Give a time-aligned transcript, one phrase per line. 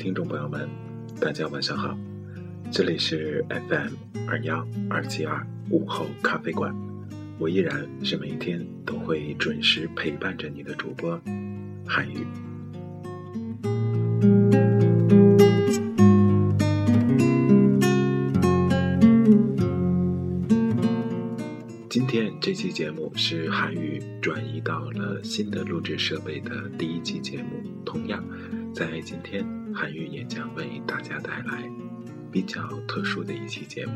[0.00, 0.66] 听众朋友们，
[1.20, 1.94] 大家晚上好，
[2.72, 3.92] 这里是 FM
[4.26, 6.74] 二幺二七二午后咖啡馆，
[7.38, 11.20] 我依然是每一天都会准时陪伴着你的主播
[11.86, 12.26] 韩宇。
[21.90, 28.24] 今天这期节目是韩宇转移到了新的录制设备的第一期节目，同样。
[28.72, 31.70] 在今天，韩语也将为大家带来
[32.30, 33.94] 比较特殊的一期节目。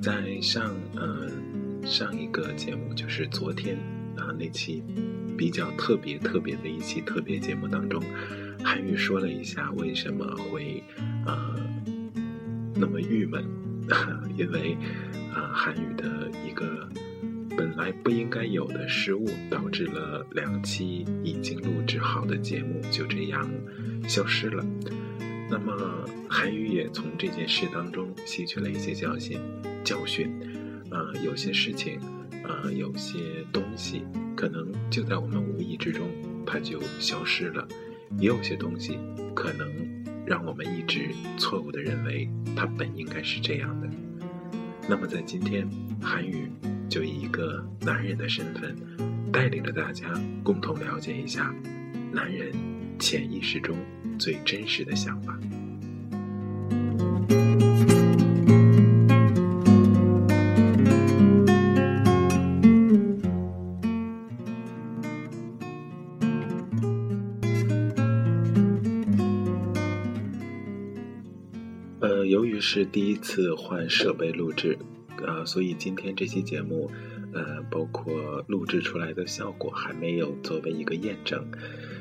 [0.00, 1.30] 在上呃
[1.86, 3.76] 上一个节目，就是昨天
[4.16, 4.82] 啊那期
[5.36, 8.02] 比较特别特别的一期特别节目当中，
[8.62, 10.82] 韩语说了一下为什么会
[11.26, 11.56] 呃
[12.74, 13.44] 那么郁闷，
[14.36, 14.76] 因为
[15.32, 16.88] 啊韩语的一个。
[17.56, 23.48] 本来不应该有的失误，导致了两期已经录制好的节目就这样
[24.08, 24.64] 消失了。
[25.48, 29.38] 那么韩宇也从这件事当中吸取了一些教训，
[29.84, 30.32] 教训，
[30.90, 31.98] 啊，有些事情，
[32.42, 33.18] 啊，有些
[33.52, 34.02] 东西，
[34.36, 36.08] 可能就在我们无意之中，
[36.44, 37.66] 它就消失了；
[38.18, 38.98] 也有些东西，
[39.34, 39.68] 可能
[40.26, 43.88] 让我们一直错误的认为它本应该是这样的。
[44.88, 45.68] 那么在今天，
[46.00, 46.50] 韩语。
[46.86, 48.76] 就以一个男人的身份，
[49.32, 50.06] 带领着大家
[50.44, 51.52] 共同了解一下
[52.12, 52.52] 男人
[53.00, 53.74] 潜意识中
[54.16, 55.36] 最真实的想法。
[72.74, 74.76] 是第一次换设备录制。
[75.24, 76.90] 啊，所以今天这期节目，
[77.32, 81.46] 呃，包括录制出来的效果还没有作为一个验证，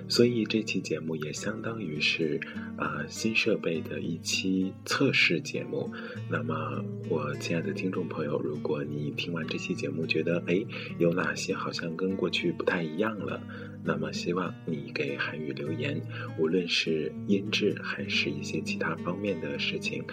[0.07, 2.39] 所以这期节目也相当于是
[2.77, 5.91] 啊新设备的一期测试节目。
[6.29, 10.63] 那么，我亲爱的听众朋友，如果你听完这期节目觉得哎
[10.97, 13.41] 有哪些好像跟过去不太一样了，
[13.83, 16.01] 那么希望你给韩语留言，
[16.37, 20.03] 无论是音质还是一些其他方面的事情。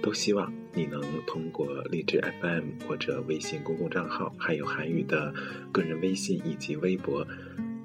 [0.00, 5.34] 都希望你能通过荔枝 FM 或者微信公共账号，还有韩语的
[5.72, 7.26] 个人微信以及微博，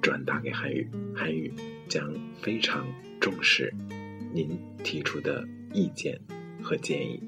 [0.04, 1.50] 转达给韩语，韩语
[1.88, 2.86] 将非常
[3.18, 3.72] 重视
[4.34, 4.50] 您
[4.82, 5.42] 提出的
[5.72, 6.20] 意见
[6.62, 7.18] 和建议。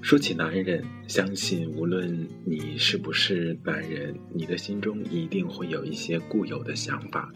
[0.00, 7.32] 说起男人，相信无论你是不是男人，你的心中一定会有一些固有的想法。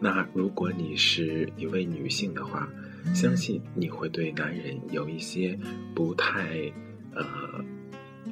[0.00, 2.68] 那如果你是一位女性的话，
[3.14, 5.58] 相信你会对男人有一些
[5.94, 6.72] 不太
[7.14, 7.64] 呃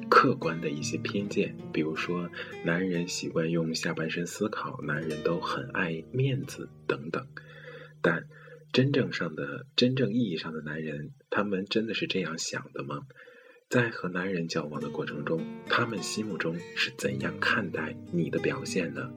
[0.09, 2.29] 客观的一些偏见，比如说
[2.63, 7.27] 男人习惯用下半身思考，男人都很爱面子等等。
[8.01, 8.23] 但
[8.71, 13.01] 真正上的、真正意义上的男人，他们真的是这样想的吗？
[13.69, 19.11] 在和男人交往的过程中，他们心目中是怎样看待你的表现呢？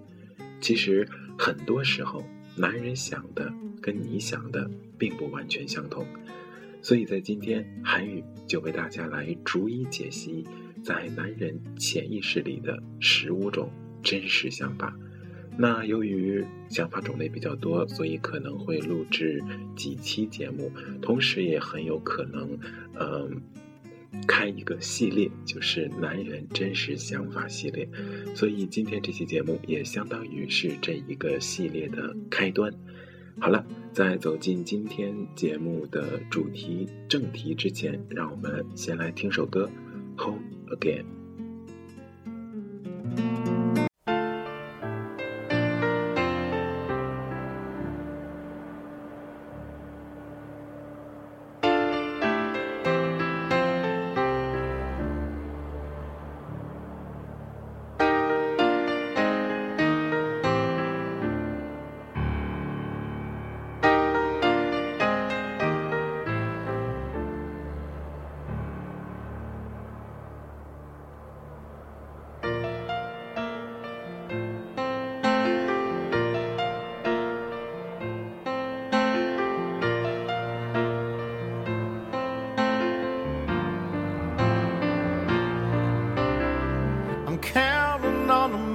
[0.61, 1.07] 其实
[1.39, 2.25] 很多时候，
[2.61, 6.07] 男人想的跟你想的并不完全相同。
[6.83, 10.45] 所以在今天，韩语就为大家来逐一解析
[10.83, 13.71] 在男人潜意识里的十五种
[14.03, 14.95] 真实想法。
[15.57, 19.43] 那由于想法种类比较多，所以可能会录制
[19.75, 20.71] 几期节目，
[21.03, 22.59] 同时也很有可能，
[22.99, 23.43] 嗯，
[24.27, 27.89] 开一个系列，就是男人真实想法系列。
[28.35, 32.73] 所以今天这期节目也相当于是这一个系列的开端。
[33.39, 39.71] 好了，在走进今天节目的主题正题之前，让我们先来听首歌
[40.23, 41.03] 《Home Again》。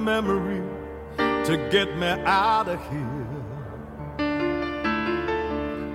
[0.06, 0.62] Memory
[1.16, 3.26] to get me out of here.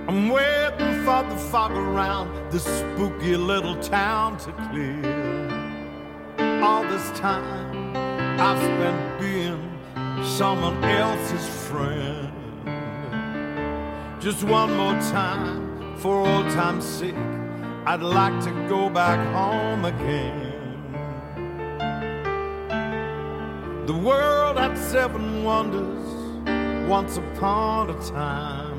[0.06, 5.00] I'm waiting for the fog around this spooky little town to clear.
[6.62, 7.96] All this time
[8.38, 9.62] I've spent being
[10.22, 12.28] someone else's friend.
[14.20, 17.14] Just one more time, for old time's sake,
[17.86, 20.51] I'd like to go back home again.
[23.84, 26.06] The world had seven wonders
[26.88, 28.78] once upon a time.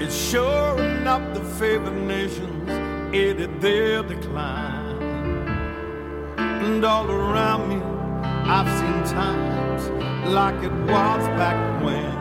[0.00, 2.70] It's sure enough the favored nations
[3.12, 5.02] aided their decline.
[6.38, 7.82] And all around me,
[8.48, 9.88] I've seen times
[10.28, 12.14] like it was back when.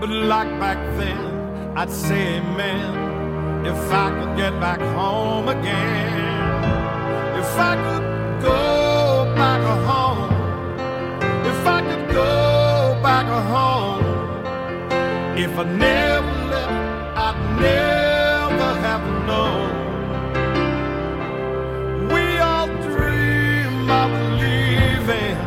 [0.00, 6.32] But like back then, I'd say amen if I could get back home again.
[7.38, 8.11] If I could
[11.44, 14.04] if I could go back home,
[15.36, 16.72] if I never left,
[17.26, 19.70] I'd never have known.
[22.12, 25.38] We all dream of leaving,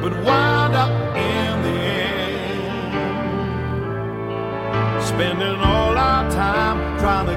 [0.00, 1.78] but wind up in the
[2.10, 2.92] end,
[5.02, 7.36] spending all our time trying to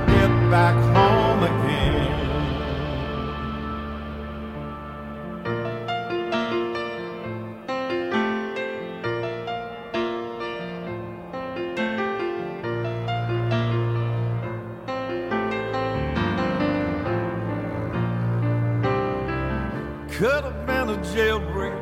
[21.04, 21.76] jailbreak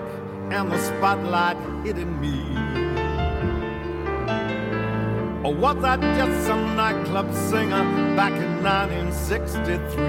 [0.52, 2.40] and the spotlight hitting me.
[5.44, 7.84] Or was I just some nightclub singer
[8.16, 10.04] back in 1963?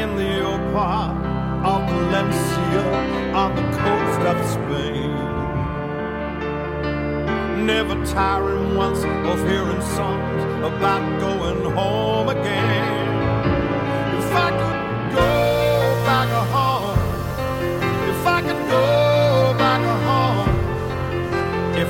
[0.00, 1.16] In the old part
[1.64, 2.84] of Valencia
[3.34, 5.10] on the coast of Spain.
[7.66, 13.08] Never tiring once of hearing songs about going home again.
[14.18, 14.69] If I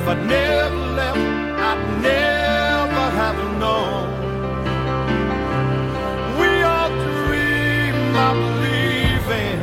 [0.01, 1.17] if I never left,
[1.69, 4.07] I'd never have known.
[6.39, 6.89] We all
[7.19, 7.95] dream
[8.27, 9.61] of leaving,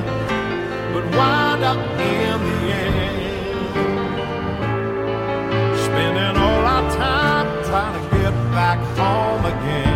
[0.92, 1.82] but wind up
[2.14, 3.18] in the end,
[5.84, 9.87] spending all our time trying to get back home again.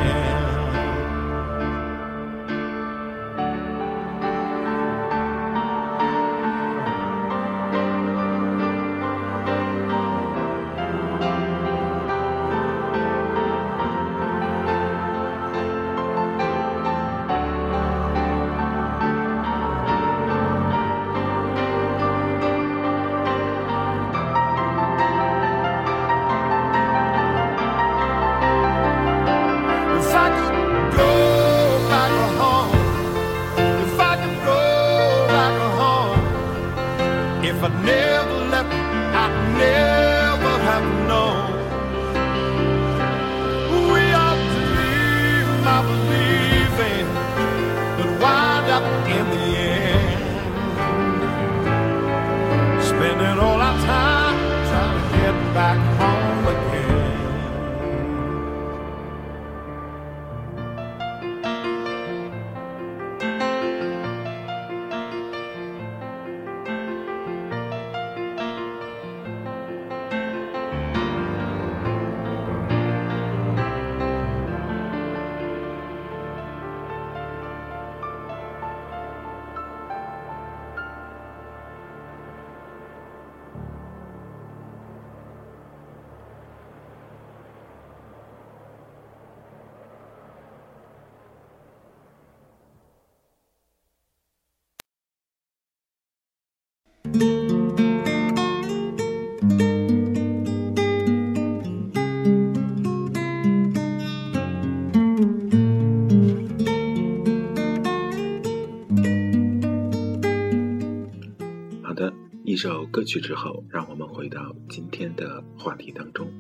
[112.63, 116.33] 首歌曲之后，让我们回到今天的话题当中。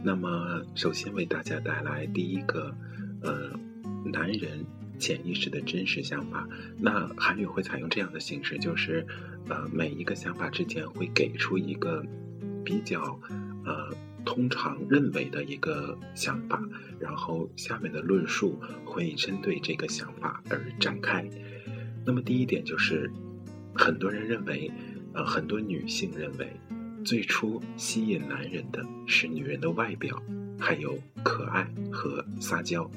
[0.00, 2.72] 那么，首先为大家带来第一个，
[3.20, 3.50] 呃，
[4.04, 4.64] 男人
[4.96, 6.48] 潜意识的真实想法。
[6.78, 9.04] 那韩语会采用这样的形式，就是，
[9.48, 12.00] 呃，每一个想法之间会给出一个
[12.64, 13.18] 比较，
[13.64, 13.92] 呃，
[14.24, 16.62] 通常认为的一个想法，
[17.00, 21.28] 然后下面的论述会针对这个想法而展开。
[22.06, 23.10] 那么第一点就是，
[23.74, 24.70] 很多人认为，
[25.14, 26.48] 呃，很多女性认为。
[27.02, 30.22] 最初吸引男人的是女人的外表，
[30.58, 32.90] 还有可爱和撒娇。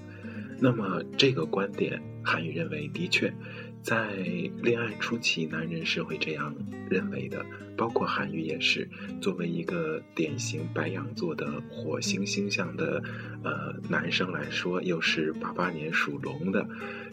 [0.60, 3.34] 那么这个观点，韩语认为的确，
[3.82, 4.14] 在
[4.62, 6.54] 恋爱初期，男人是会这样
[6.90, 7.46] 认为的。
[7.78, 8.90] 包括韩语也是，
[9.22, 13.02] 作为一个典型白羊座的火星星象的
[13.42, 16.68] 呃男生来说，又是八八年属龙的，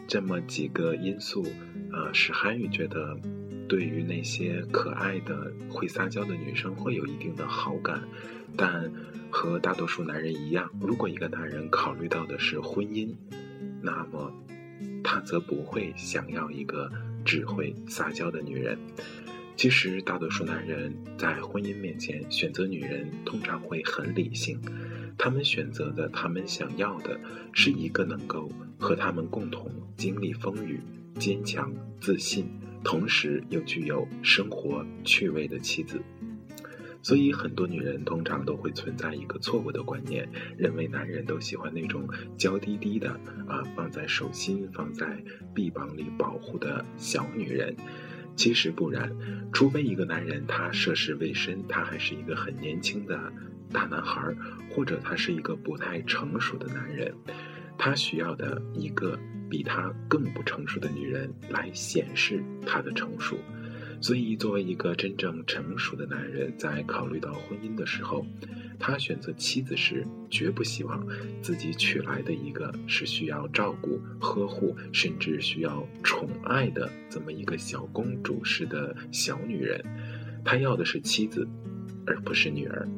[0.09, 1.47] 这么几个因素，
[1.93, 3.17] 呃，使韩语觉得。
[3.71, 8.03] 对于那些可爱的、会撒娇的女生，会有一定的好感，
[8.57, 8.91] 但
[9.31, 13.15] 和大多数男人一样，如果一个男人考虑到的是婚姻，
[13.81, 14.33] 那么
[15.05, 16.91] 他则不会想要一个
[17.25, 18.77] 只会撒娇的女人。
[19.57, 24.61] 其实，大多数男人在婚姻面前选择女人，通常会很理性，
[25.17, 27.17] 他们选择的、他们想要的
[27.53, 28.51] 是一个能够
[28.81, 30.81] 和他们共同经历风雨、
[31.21, 32.51] 坚强、自信。
[32.83, 36.01] 同时又具有生活趣味的妻子，
[37.03, 43.11] 所以很多女人通常都会存在一个错误的观念，认为男人都喜欢那种娇滴滴的
[43.47, 45.23] 啊，放在手心、放在
[45.55, 47.77] 臂膀里保护的小女人。
[48.35, 49.15] 其实不然，
[49.53, 53.33] 除非一个男人他涉世未深，他还是一个很年轻的
[53.71, 54.35] 大男孩，
[54.71, 57.15] 或者他是一个不太成熟的男人，
[57.77, 59.19] 他需要的一个。
[59.51, 63.37] 比他更不成熟的女人来显示他的成熟，
[64.01, 68.25] 所以作为一个真正成熟的男人，在考虑到婚姻的时候，
[68.79, 71.07] 他选择妻子时，绝不希望
[71.43, 79.85] 自己娶来的一个是需要照顾、呵护，甚至需要宠爱的这么一个小公主式的小女人，
[80.45, 81.47] 他要的是妻子，
[82.07, 82.89] 而不是女儿。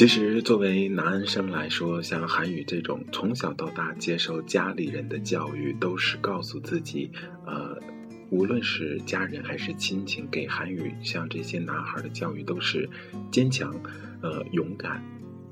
[0.00, 7.10] 其实，作为男生来说，像韩宇这种从小到大接受家里人的教育，都是告诉自己，
[7.44, 7.78] 呃，
[8.30, 12.88] 无论是家人还是亲情，给韩宇像这些男孩的教育都是
[13.30, 13.78] 坚强，
[14.22, 15.04] 呃，勇敢，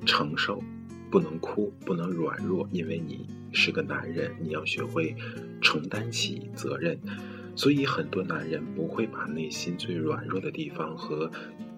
[0.07, 0.65] 承受，
[1.11, 5.15] 不能哭，不能软弱，因为你是个男人，你要学会
[5.61, 6.99] 承担起责任。
[7.55, 11.31] 所以，很多男人不会把内心最软弱的地方和。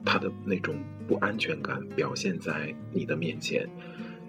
[0.04, 0.76] 他的那种
[1.06, 3.68] 不安全感表现在你的面前，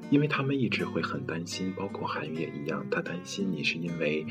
[0.09, 4.25] 因为他们一直会很担心，包括韩语也一样，他担心你是因为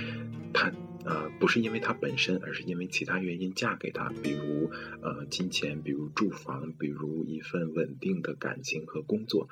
[0.52, 0.70] 他
[1.04, 4.70] 呃不是因为他本身，而是因为其他原因嫁给他，比如
[5.00, 9.48] 呃金钱，比如住房，比如一份稳定的感情和工作。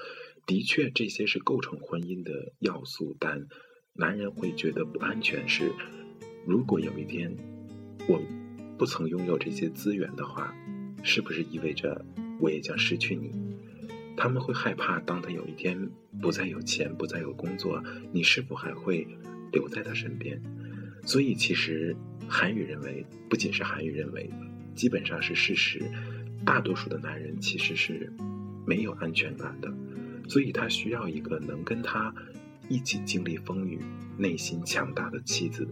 [0.47, 3.47] 的确，这些是构成婚姻的要素，但
[3.95, 5.73] 男人会觉得不安全是，
[6.47, 7.37] 如果有一天
[8.09, 8.21] 我
[8.79, 10.55] 不曾拥有这些资源的话。
[11.03, 12.05] 是不是意味着
[12.41, 13.33] 我也将失去你？
[14.17, 15.89] 他们会害怕，当他有一天
[16.21, 19.07] 不再有钱、不再有工作，你是否还会
[19.53, 20.41] 留在他身边？
[21.05, 24.29] 所以，其实韩语认为，不仅是韩语认为，
[24.75, 25.81] 基本上是事实。
[26.45, 28.13] 大多数的男人其实是
[28.67, 29.73] 没有安全感的，
[30.29, 32.15] 所以他需要一个能跟他
[32.69, 33.79] 一起经历风雨、
[34.17, 35.67] 内心强大的妻子，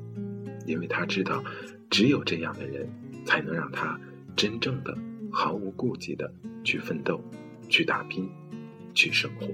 [0.67, 1.43] 因为他知道，
[1.91, 2.89] 只有这样的人，
[3.25, 3.99] 才能让他
[4.35, 4.97] 真正的。
[5.39, 6.33] 毫无顾忌的
[6.65, 7.21] 去奋斗，
[7.69, 8.27] 去打拼，
[8.95, 9.47] 去生活。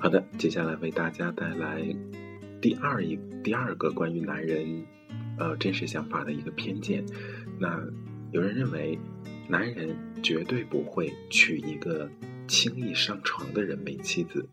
[0.00, 1.80] 好的，接下来为大家带来
[2.60, 4.84] 第二一第二个关于男人
[5.38, 7.06] 呃真实想法的一个偏见，
[7.60, 7.80] 那。
[8.30, 8.98] 有人认为，
[9.48, 12.10] 男人绝对不会娶一个
[12.46, 14.46] 轻易上床的人为妻子。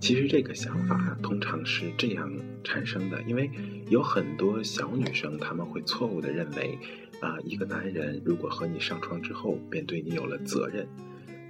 [0.00, 2.32] 其实这个想法通常是这样
[2.64, 3.50] 产生的，因为
[3.90, 6.78] 有很多小女生她们会错误的认为，
[7.20, 10.88] 啊，一个男人如果和你上床之后便对你有了责任。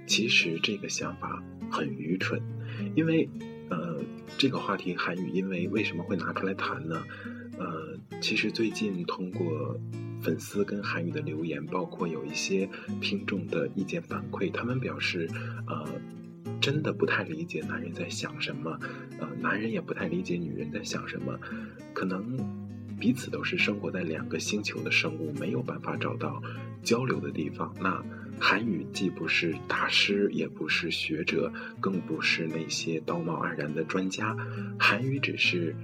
[0.05, 1.41] 其实这个想法
[1.71, 2.41] 很愚蠢，
[2.93, 3.29] 因为，
[3.69, 4.01] 呃，
[4.37, 7.01] 这个话题韩语因为为什么会拿出来谈呢？
[7.57, 9.79] 呃，其实最近通过。
[10.23, 12.67] 粉丝跟韩语的留言，包括有一些
[13.01, 15.29] 听众的意见反馈，他们表示，
[15.67, 15.85] 呃，
[16.61, 18.79] 真的不太理解男人在想什么，
[19.19, 21.37] 呃，男人也不太理解女人在想什么，
[21.93, 22.37] 可能
[22.97, 26.41] 彼此都是生活在两个星球的生物，没有办法找到
[26.81, 27.75] 交流的地方。
[27.81, 28.01] 那
[28.39, 31.51] 韩语既不是大师，也不是学者，
[31.81, 34.35] 更不是那些道貌岸然的专家，
[34.79, 35.75] 韩语只是。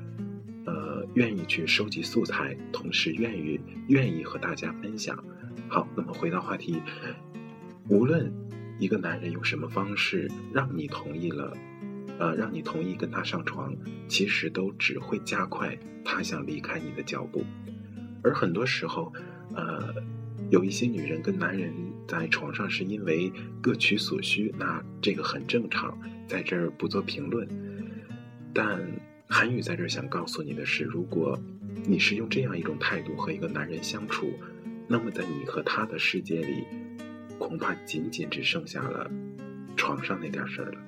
[0.69, 5.17] 呃，愿意去收集素材，同时愿意愿意和大家分享。
[5.67, 6.79] 好，那么回到话题，
[7.87, 8.31] 无论
[8.77, 11.57] 一个男人用什么方式让你同意了，
[12.19, 13.75] 呃，让你同意跟他上床，
[14.07, 17.43] 其实都只会加快他想离开你的脚步。
[18.23, 19.11] 而很多时候，
[19.55, 19.91] 呃，
[20.51, 21.73] 有一些女人跟男人
[22.07, 25.97] 在床上是因为各取所需，那这个很正常，
[26.27, 27.47] 在这儿不做评论，
[28.53, 28.79] 但。
[29.31, 31.39] 韩语在这想告诉你的是，如果
[31.85, 34.33] 你是用这样一种态度和一个男人相处，
[34.87, 36.63] 那么在你和他的世界里，
[37.37, 39.09] 恐怕仅仅只剩下了
[39.77, 40.79] 床上那点事儿了。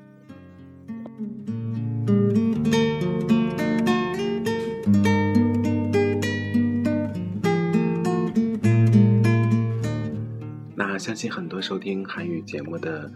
[10.76, 13.10] 那相信很多收听韩语节目的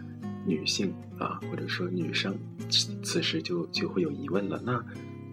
[0.46, 2.38] 女性啊，或者说女生，
[3.02, 4.82] 此时就就会有疑问了，那。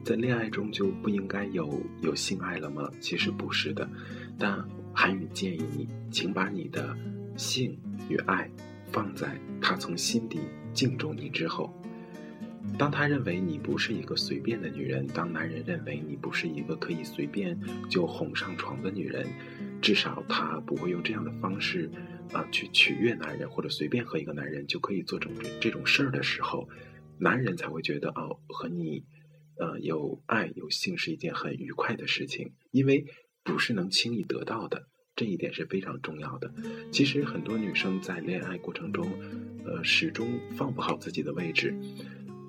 [0.03, 2.91] 在恋爱中就不应该有有性爱了吗？
[2.99, 3.89] 其实不是的，
[4.37, 4.63] 但
[4.93, 6.95] 韩语建议你，请把你的
[7.37, 7.77] 性
[8.09, 8.49] 与爱
[8.91, 10.39] 放在他从心底
[10.73, 11.73] 敬重你之后。
[12.77, 17.57] 当他认为你不是一个随便的女人，当男人认为你不是一个可以随便
[17.89, 19.25] 就哄上床的女人，
[19.81, 21.89] 至少他不会用这样的方式
[22.33, 26.67] 啊去取悦男人，或者随便和一个男人就可以做这种这种事儿的时候，
[27.17, 29.01] 男人才会觉得哦和你。
[29.57, 33.05] 呃，有爱有性是一件很愉快的事情，因为
[33.43, 36.53] 不是能轻易得到的，这一点是非常重要的。
[36.91, 39.07] 其实很多女生在恋爱过程中，
[39.65, 41.75] 呃，始终放不好自己的位置。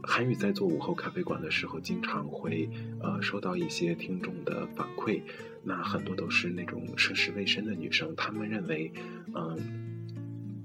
[0.06, 2.68] 韩宇在做午后咖啡馆的时候，经常会
[3.00, 5.22] 呃收到一些听众的反馈，
[5.62, 8.92] 那很多都是那种涉世未深的女生，她们认为，
[9.34, 10.06] 嗯，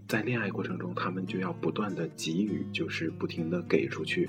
[0.10, 4.28] 在恋爱过程中，她们就要不断的给予，就是不停的给出去。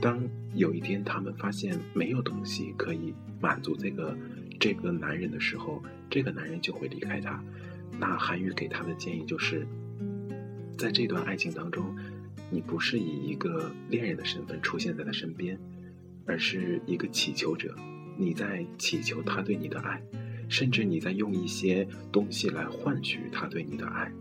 [0.00, 0.20] 当
[0.54, 4.16] 有一天他们发现没有东西可以满足这个
[4.60, 7.42] 这个男人的时候，这个男人就会离开他。
[7.98, 9.66] 那韩愈给他的建议就是，
[10.76, 11.94] 在这段爱情当中，
[12.50, 15.58] 你不是以一个恋人的身份出现在他身边，
[16.26, 17.74] 而是一个乞求者。
[18.16, 20.02] 你在祈求他对你的爱，
[20.48, 24.12] 甚至你在用一些东西来换取他对你的爱。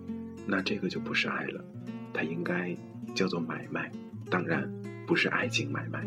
[0.48, 1.64] 那这个就不是爱了，
[2.14, 2.76] 它应该
[3.14, 3.92] 叫做买卖。
[4.30, 4.83] 当然。
[5.14, 6.04] 不是爱情买卖。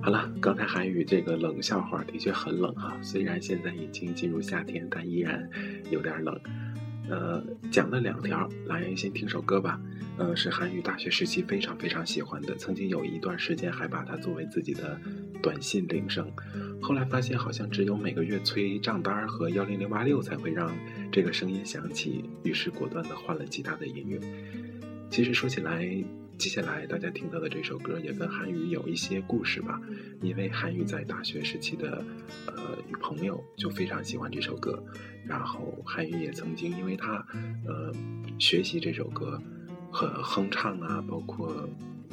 [0.00, 5.46] 好了，刚才韩语这个冷笑话的确很冷哈，虽然现在已经进入夏天，但依然
[5.90, 6.40] 有点冷。
[7.10, 9.78] 呃，讲了两条，来先听首歌吧。
[10.16, 14.98] 呃，是韩语大学时期非常非常喜欢的，曾经有一段时间还把它作为自己的
[15.42, 16.26] 短信铃声。
[16.80, 20.74] 后来发现好像只有每个月催账单和幺零零八六才会让
[21.10, 24.20] 这个声音响起，于是果断的换了其他的音乐。
[25.10, 25.86] 其实说起来，
[26.36, 29.80] 接下来大家听到的这首歌也跟韩语有一些故事吧，
[30.20, 32.04] 因为韩语在大学时期的
[32.46, 34.82] 呃女朋友就非常喜欢这首歌，
[35.26, 37.26] 然后韩语也曾经因为他
[37.66, 37.92] 呃
[38.38, 39.40] 学习这首歌。
[39.90, 41.66] 和哼唱啊，包括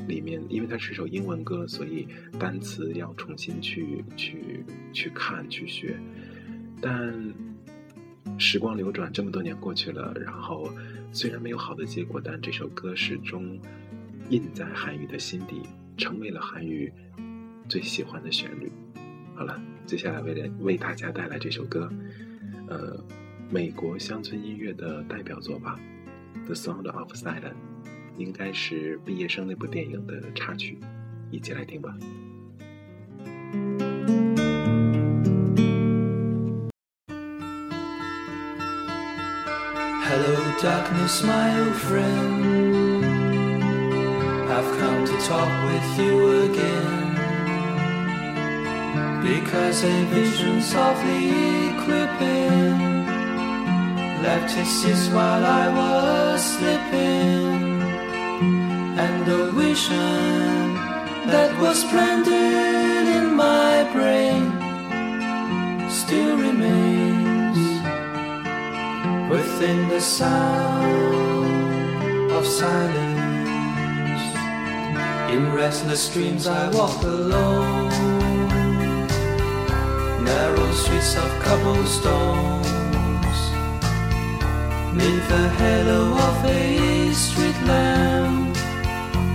[0.08, 2.08] 里面，因为它是首英文歌，所以
[2.39, 5.99] 单词要重新去去去看去学。
[6.81, 7.13] 但
[8.38, 10.69] 时光流转，这么多年过去了，然后
[11.12, 13.60] 虽然没有好的结果，但这首歌始终
[14.30, 15.62] 印在韩语的心底，
[15.98, 16.91] 成为了韩语
[17.69, 18.71] 最喜欢的旋律。
[19.36, 21.89] 好了，接下来为了为大家带来这首歌，
[22.67, 22.98] 呃，
[23.50, 25.80] 美国乡村音乐的代表作吧。
[26.45, 27.54] The Sound of Silence，
[28.17, 30.78] 应该是毕业生那部电影的插曲，
[31.32, 31.98] 一起来听吧。
[40.65, 43.06] Darkness, my old friend.
[44.56, 46.15] I've come to talk with you
[46.47, 47.08] again.
[49.30, 51.30] Because a vision softly
[51.84, 52.80] creeping
[54.25, 57.82] left his seats while I was sleeping,
[59.04, 60.73] and the vision
[61.32, 64.45] that was planted in my brain
[65.89, 67.04] still remains
[69.57, 71.49] within the sound
[72.31, 74.23] of silence.
[75.31, 77.89] In restless dreams, I walk alone
[80.25, 83.37] narrow streets of cobblestones.
[84.93, 88.57] Neath the halo of a street lamp,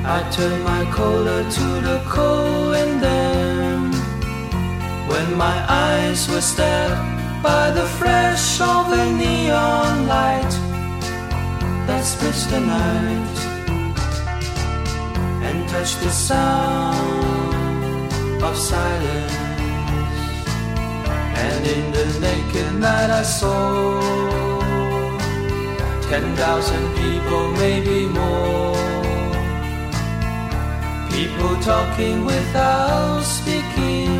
[0.05, 3.95] I turn my collar to the cold and damp.
[5.11, 10.53] When my eyes were stabbed by the flash of a neon light
[11.87, 13.39] that splits the night
[15.47, 19.37] and touched the sound of silence.
[21.45, 24.01] And in the naked night I saw
[26.11, 28.77] ten thousand people, maybe more.
[31.11, 34.20] People talking without speaking,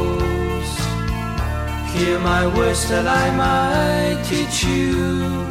[2.01, 5.45] Hear my words that I might teach you.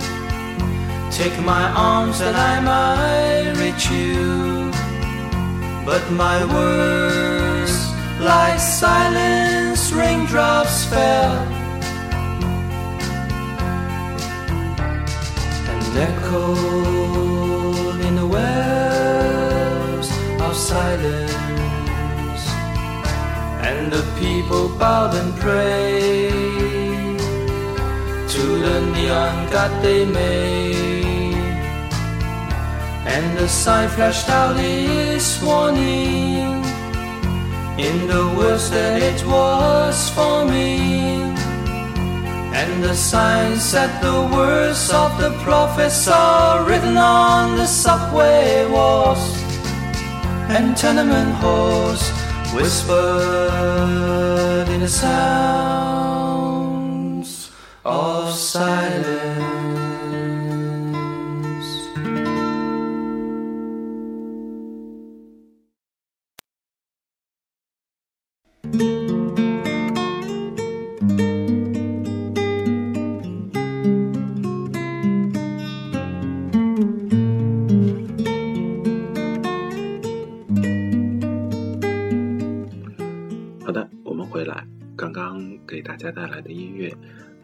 [1.12, 4.72] Take my arms that I might reach you.
[5.86, 7.72] But my words,
[8.18, 11.38] like silence, raindrops fell.
[15.70, 20.08] And echoed in the wells
[20.40, 22.44] of silence.
[23.68, 26.39] And the people bowed and prayed
[29.82, 31.34] they made.
[33.06, 36.62] And the sign flashed out its warning
[37.78, 41.32] in the words that it was for me.
[42.60, 49.24] And the sign said the words of the prophets are written on the subway walls
[50.54, 52.02] and tenement halls,
[52.52, 53.08] whispered
[54.68, 56.49] in the sounds
[57.90, 59.49] of silence.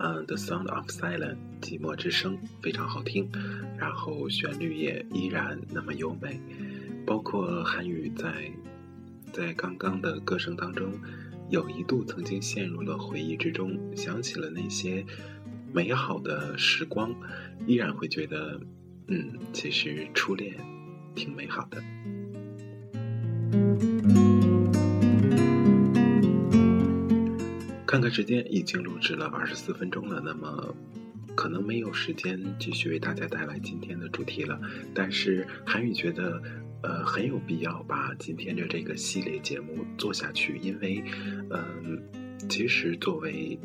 [0.07, 3.29] 嗯，《The Sound of Silence》寂寞之声非常好听，
[3.77, 6.40] 然后旋律也依然那么优美，
[7.05, 8.53] 包括韩语在
[9.33, 10.92] 在刚刚的歌声当中，
[11.51, 15.05] 有一度曾经陷入了回忆之中，想起了那些
[15.73, 17.12] 美好的时光，
[17.66, 18.61] 依然会觉得，
[19.09, 20.55] 嗯，其实初恋
[21.16, 21.83] 挺美好的。
[27.97, 30.77] 看看时间，已经录制了二十四分钟了，那么
[31.35, 34.61] 可能没有时间继续为大家带来今天的主题了。
[34.93, 36.43] 但是韩语觉得，
[36.83, 41.03] 呃，很有必要把今天的这个系列节目做下去，因为，
[41.49, 42.03] 嗯、
[42.51, 43.59] 其实作为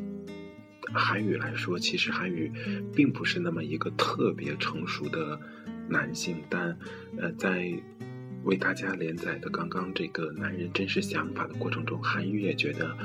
[0.94, 2.50] 韩语来说，其实韩语
[2.94, 5.38] 并不是那么一个特别成熟的
[5.90, 6.74] 男性，但
[7.18, 7.70] 呃，在
[8.44, 12.96] 为大家连载的刚刚这个男人真实想法的过程中，韩语也觉得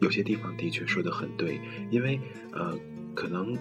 [0.00, 1.60] 有些地方的确说的很对，
[1.90, 2.18] 因为
[2.52, 2.76] 呃，
[3.14, 3.56] 可能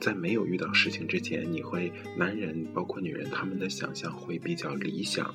[0.00, 5.32] 在没有遇到事情之前，你会男人包括女人他们的想象会比较理想，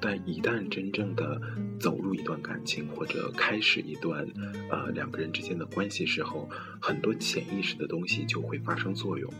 [0.00, 1.40] 但一旦真正的
[1.78, 4.26] 走入一段感情或者开始一段
[4.70, 6.48] 呃两个人之间的关系时候，
[6.80, 9.30] 很多潜意识的东西就会发生作用。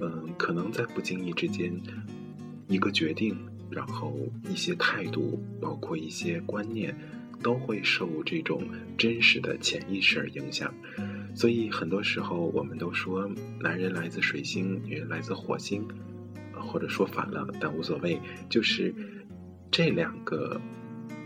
[0.00, 1.72] 嗯，可能在不经意之间，
[2.68, 3.36] 一个决定，
[3.68, 4.16] 然后
[4.48, 6.96] 一些态度，包括一些观念，
[7.42, 8.62] 都会受这种
[8.96, 10.72] 真实的潜意识而影响。
[11.34, 15.86] 所以很多时候，我们都说男人来自水星，女人来自火星，
[16.52, 18.92] 或者说反了，但无所谓，就是
[19.70, 20.60] 这两个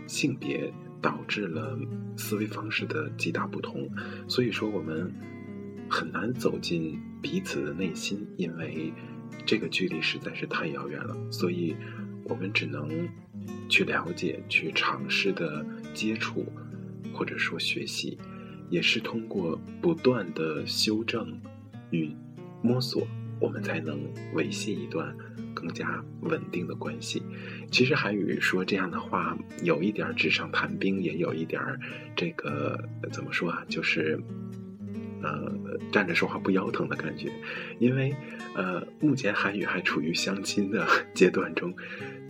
[0.05, 0.71] 性别
[1.01, 1.79] 导致了
[2.15, 3.89] 思维方式的极大不同。
[4.27, 5.11] 所以说，我们
[5.89, 8.93] 很难走进彼此的内心，因为
[9.45, 11.17] 这个距离实在是太遥远了。
[11.31, 11.75] 所以，
[12.25, 13.09] 我们只能
[13.67, 16.45] 去了解、去尝试的接触，
[17.13, 18.17] 或者说学习，
[18.69, 21.39] 也是通过不断的修正
[21.91, 22.11] 与
[22.61, 23.07] 摸索，
[23.39, 23.99] 我们才能
[24.33, 25.15] 维系一段
[25.53, 27.21] 更加稳定的关系。
[27.71, 31.61] 其实韩语说这样的话，有一点纸上谈兵，也有一点
[32.15, 33.63] 这个怎么说啊？
[33.67, 34.19] 就是
[35.23, 37.31] 呃站着说话不腰疼的感觉。
[37.79, 38.13] 因为
[38.55, 41.73] 呃目前韩语还处于相亲的 阶段中，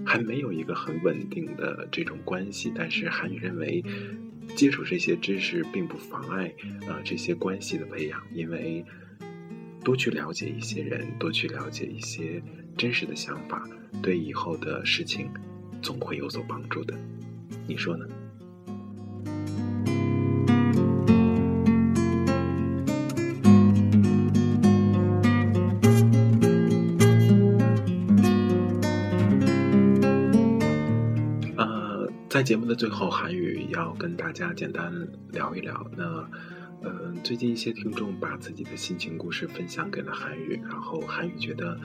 [0.06, 2.72] 还没有一个很稳定的这种关系。
[2.74, 3.84] 但是韩语认为。
[4.58, 6.54] 接触这些知识并不妨碍
[6.86, 8.84] 啊这些关系的培养，因为
[9.86, 12.44] 多去了解一些人，多去了解一些
[12.78, 13.66] 真实的想法，
[14.02, 15.30] 对以后的事情
[15.82, 16.94] 总会有所帮助的。
[17.66, 18.06] 你说呢？
[32.34, 34.92] 在节目的最后，韩语要跟大家简单
[35.32, 35.88] 聊一聊。
[35.96, 36.28] 那，
[36.82, 41.80] 嗯，最近一些听众把自己的心情故事分享给了韩语，然后韩语觉得，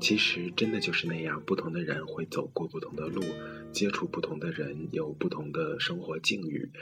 [0.00, 3.22] 其实真的就是那样，不同的人会走过不同的路，
[3.70, 6.72] 接触不同的人，有不同的生活境遇。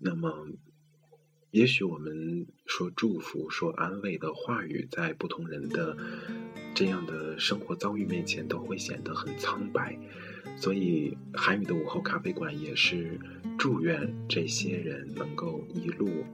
[0.00, 0.48] 那么，
[1.50, 5.98] 也许我们说祝福、说安慰的话语，在不同人的
[6.74, 9.98] 这样的生活遭遇面前，都会显得很苍白。
[10.56, 13.18] 所以，韩语的午后咖啡馆也是
[13.58, 16.24] 祝愿这些人能够一路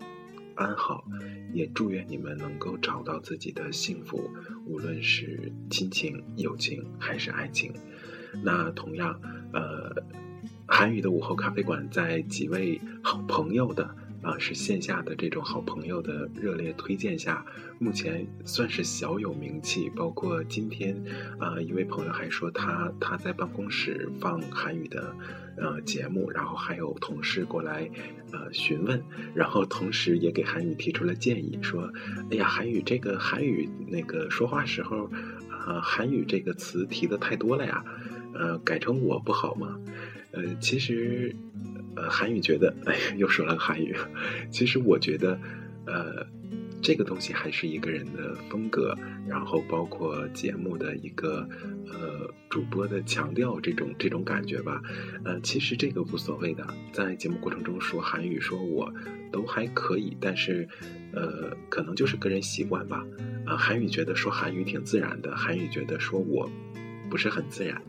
[0.55, 1.05] 安好，
[1.53, 4.31] 也祝愿你们能够找到自己的幸福，
[4.67, 7.73] 无论是亲情、友情还是爱情。
[8.43, 9.21] 那同样，
[9.53, 9.91] 呃，
[10.67, 13.97] 韩语的午后咖啡馆在几位好朋友的。
[14.23, 17.45] 啊，是线下的这种好朋友的热烈推荐下，
[17.79, 19.89] 目前算是小有名气。
[19.97, 20.95] 包括今天，
[21.39, 25.17] 啊，一位朋友还说他他在办公室放韩语的
[25.57, 27.89] 呃节目，然后还有同事过来
[28.33, 29.03] 呃询问，
[29.35, 31.91] 然后同时也给韩语提出了建议，说，
[32.31, 35.11] 哎呀，韩语这个韩语那个说话时候，
[35.49, 37.83] 啊，韩语这个词提的太多了呀，
[38.35, 39.81] 呃，改成我不好吗？
[40.33, 41.35] 呃，其实。
[42.09, 43.95] 韩语觉得，哎，又说了韩语。
[44.51, 45.39] 其实我觉得，
[45.87, 46.27] 呃，
[46.81, 48.97] 这个东西还是一个人的风格，
[49.29, 51.47] 然后包括节目的一个
[51.87, 54.81] 呃主播的强调这种这种感觉吧。
[55.25, 58.93] 呃，其实这个无所谓的，在节目过程中说韩语，说我
[59.33, 60.69] 都还可以，但是
[61.13, 63.05] 呃，可能就是个人习惯吧。
[63.45, 66.49] 啊，韩语觉得说韩语挺自然的，韩语觉得说我
[67.11, 67.83] 不是很自然。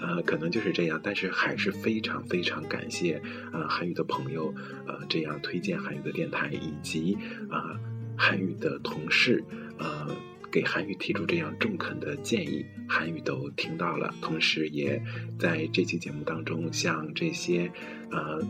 [0.00, 3.20] 呃，可能就是这样，但是还是非常非常感谢
[3.52, 4.52] 啊韩语的朋友，
[4.86, 7.16] 呃，这样推荐韩语的电台，以及
[7.50, 7.78] 啊
[8.16, 9.42] 韩语的同事，
[9.78, 10.06] 呃，
[10.50, 15.02] 给韩语提出这样中肯的建议，韩语都听到了，同时也
[15.38, 17.70] 在这期节目当中向这些
[18.10, 18.40] 呃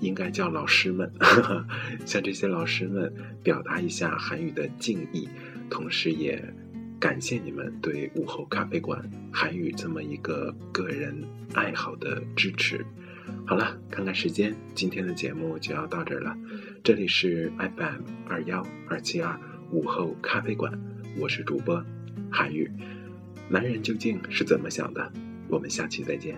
[0.00, 1.10] 应该叫老师们，
[2.04, 5.28] 向这些老师们表达一下韩语的敬意，
[5.70, 6.42] 同时也。
[6.98, 11.14] 感谢你们对午后咖啡馆韩语这么一个个人
[11.54, 12.84] 爱好的支持。
[13.46, 16.36] 好了，看看时间，今天的节目就要到这儿了。
[16.82, 19.38] 这里是 FM 二幺二七二
[19.70, 20.72] 午后咖啡馆，
[21.18, 21.84] 我是主播
[22.30, 22.70] 韩语。
[23.48, 25.12] 男人究竟是怎么想的？
[25.48, 26.36] 我们下期再见。